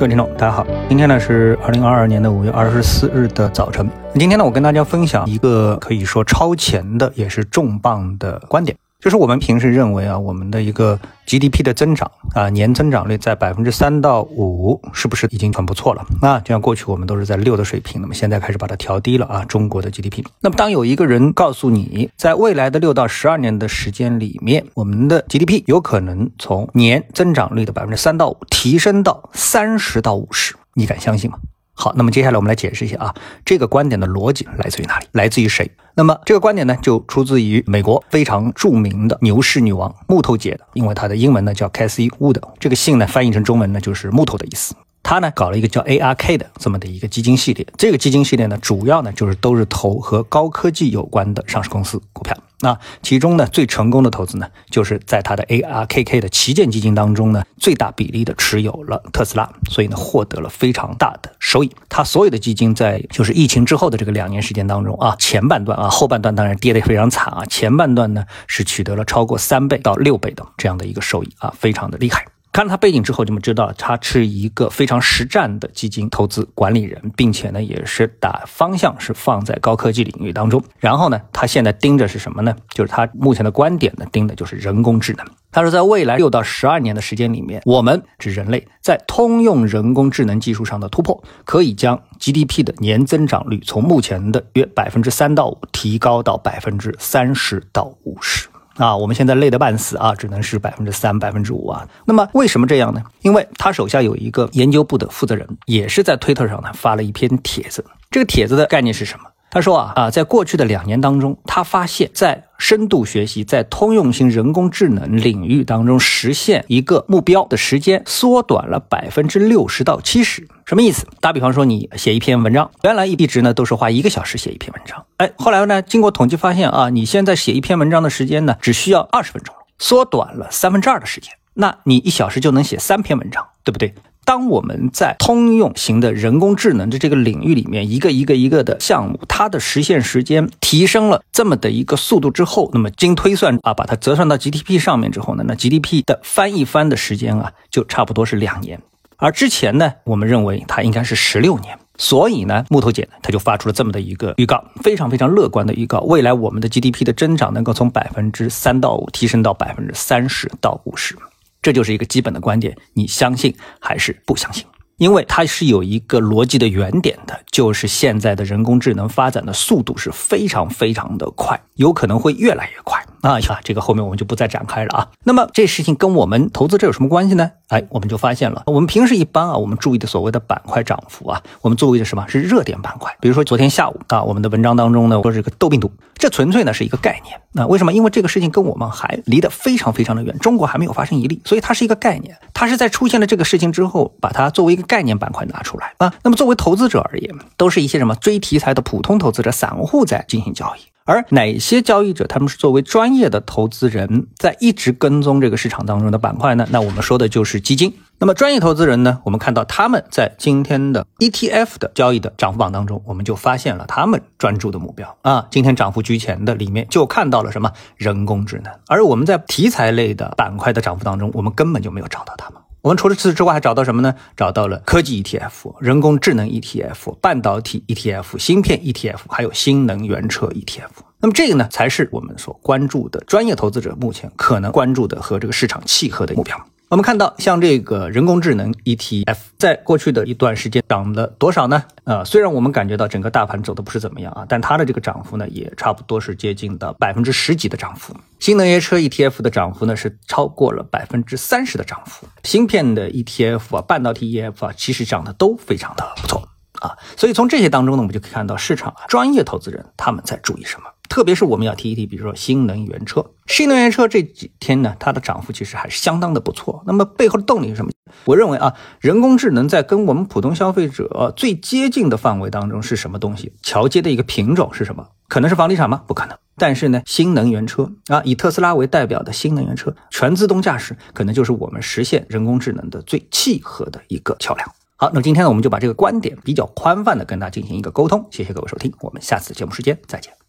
[0.00, 3.86] 各位听众，大家好，今天呢是二零二二年的五月二十四日的早晨。
[4.14, 8.74] 今天呢，我跟大家分享一个可以说超前的，也是重磅的观点。
[9.00, 16.04] 就是我们平时认为啊，我们的一个 GDP 的增长啊，年增长率在百分之三到五，是不是已经很不错了？
[16.20, 20.22] 那就像过去我们都是在六的水平，那么现在开始把它调低了啊，中国的 GDP。
[20.40, 31.38] 那么当有一个人告诉你，在未来的六到十二年的时间里面，我们的 GDP 有可能从年增长率的百分之三到五提升到三十到五十，你敢相信吗？
[31.80, 35.70] 好，那么接下来我们来解释一下啊，这个观点的逻辑来自于哪里，来自于谁？
[35.94, 44.74] 那么这个观点呢，就出自于美国非常著名的牛市女王木头姐的，因为她的英文呢叫 Cassie Wood，这个姓呢翻译成中文呢就是木头的意思。
[45.02, 52.36] 她呢搞了一个叫 ARK 的这么的一个基金系列，这个基金系列呢主要呢就是都是投和高科技有关的上市公司股票。
[52.60, 61.70] 那其中呢最成功的投资呢，就是在他的 ARKK 的旗舰基金当中呢，最大比例的持有了特斯拉，所以呢获得了非常大的收益。
[61.88, 72.26] 他所有的基金在就是疫情之后的这个两年时间当中啊，前半段啊，后半段当然跌得非常惨啊，前半段呢是取得了超过三倍到六倍的这样的一个收益啊，非常的厉害。
[72.60, 80.62] 看了他背景之后，你们知道他是一个非常实战的基金投资管理人，并且呢，也是打方向是放在高科技领域当中。
[80.78, 82.54] 然后呢，他现在盯着是什么呢？
[82.68, 85.24] 就是他目前的观点呢，盯的就是人工智能。
[85.50, 98.48] 他说，在未来六到十二年的时间里面，我们指人类在通用人工智能技术上的突破，可以将 GDP 的年增长率从目前的约百分之三到五提高到百分之三十到五十。
[98.80, 101.86] 啊，我们现在累得半死啊，只能是百分之三、百分之五啊。
[102.06, 103.02] 那么为什么这样呢？
[103.20, 107.84] 因为他手下有一个研究部的负责人，也是在推特上呢发了一篇帖子。
[108.10, 109.24] 这个帖子的概念是什么？
[109.50, 120.46] 他说啊啊，在过去的两年当中，他发现，在深度学习在通用型人工智能领域当中实现一个目标的时间缩短了百分之六十到七十。
[120.64, 121.04] 什么意思？
[121.20, 133.94] 打比方说，你写一篇文章，原来一一直呢都是花一个小时写一篇文章，哎，后来呢经过统计发现啊，你现在写一篇文章的时间呢只需要二十分钟，缩短了三分之二的时间，那你一小时就能写三篇文章，对不对？
[134.30, 148.80] 当我们在通用型的人工智能的这个领域里面，一个一个一个的项目，它的实现时间提升了这么的一个速度之后，那么经推算啊，把它折算到 GDP 上面之后呢，那 GDP 的翻一番的时间啊，就差不多是两年。
[149.16, 151.76] 而之前呢，我们认为它应该是十六年。
[151.98, 161.16] 所以呢，木头姐呢，她就发出了这么的一个预告，非常非常乐观的预告，未来我们的 GDP 的增长能够从百分之三到五提升到百分之三十到五十。
[161.62, 164.64] 这就是一个基本的观点，你相信还是不相信？
[164.96, 172.99] 因为它是有一个逻辑的原点的，就是现在的人工智能发展的速度是非常非常的快，有可能会越来越快。
[173.22, 175.08] 啊呀，这个后面我们就不再展开了啊。
[175.24, 177.50] 那么这事情跟我们投资者有什么关系呢？
[177.68, 183.14] 哎，我们就发现了，我们平时一般啊，我们注意的所谓的板块涨幅啊，我们注意的什么是热点板块？
[183.20, 187.40] 比如说昨天下午啊，我们的文章当中呢，说这个豆病毒，这纯粹呢是一个概念。
[187.52, 187.92] 那为什么？
[187.92, 192.36] 因为这个事情跟我们还离得非常非常的远，中国还没有发生一例，所以它是一个概念。
[192.54, 196.12] 它是在出现了这个事情之后，把它作为一个概念板块拿出来啊。
[196.22, 200.89] 那么作为投资者而言，都是一些什么追题材的普通投资者、散户在进行交易。
[201.10, 206.64] 而哪些交易者，他们是作为专业的投资人，在一直跟踪这个市场当中的板块呢？
[206.70, 207.92] 那我们说的就是基金。
[208.20, 209.18] 那么专业投资人呢？
[209.24, 215.48] 我们看到他们在今天的 ETF 的交易的涨幅榜当中，我们就发现了他们专注的目标啊。
[215.50, 218.72] 今天涨幅居前的里面就看到了什么人工智能。
[218.86, 222.60] 而我们在题材类的板块的涨幅当中，我们根本就没有找到他们。
[222.82, 224.14] 我们除了此之外，还找到什么呢？
[224.36, 230.88] 找到了科技 ETF、人工智能 ETF、半导体 ETF、芯片 ETF，还有新能源车 ETF。
[231.20, 236.58] 那么这个呢，才是我们所关注的专业投资者目前可能关注的和这个市场契合的目标。
[236.90, 241.84] 我们看到，像这个人工智能 ETF，在过去的一段时间涨了多少呢？
[242.02, 248.12] 呃，虽然我们感觉到整个大盘走的不是怎么样啊，但它的这个涨幅呢，也差不多是接近到百分之十几的涨幅。
[248.40, 252.26] 新能源车 ETF 的涨幅呢，是超过了百分之三十的涨幅。
[252.42, 256.48] 芯片的 ETF 啊，半导体 ETF 啊，其实涨得都非常的不错
[256.80, 256.98] 啊。
[257.16, 260.88] 所以从这些当中呢，我们就可以看到市场，专业投资人他们在注意什么。
[261.10, 266.82] 特别是我们要提一提，比如说新能源车，新能源车这几天呢，它的涨幅其实还是相当的不错。
[266.86, 267.90] 那么背后的动力是什么？
[268.24, 273.52] 我认为啊，人工智能在跟我们普通消费者最接近的范围当中是什么东西？
[273.60, 275.08] 桥接的一个品种是什么？
[275.28, 276.02] 可能是房地产吗？
[276.06, 276.38] 不可能。
[276.56, 284.72] 但是呢，新能源车啊，以特斯拉为代表的新能源车，全自动驾驶，可能就是我们实现人工智能的最契合的一个桥梁。
[284.96, 288.26] 好，那今天呢，我们就把这个观点比较宽泛的跟大家进行一个沟通。
[288.30, 290.39] 谢谢各位收听，我们下次节目时间再见。